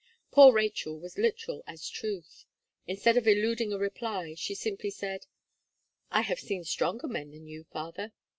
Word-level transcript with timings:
Poor 0.31 0.51
Rachel 0.51 0.99
was 0.99 1.19
literal 1.19 1.63
as 1.67 1.87
truth. 1.87 2.45
Instead 2.87 3.17
of 3.17 3.27
eluding 3.27 3.71
a 3.71 3.77
reply, 3.77 4.33
she 4.33 4.55
simply 4.55 4.89
said: 4.89 5.27
"I 6.09 6.21
have 6.21 6.39
seen 6.39 6.63
stronger 6.63 7.07
men 7.07 7.29
than 7.29 7.45
you, 7.45 7.65
father." 7.65 8.11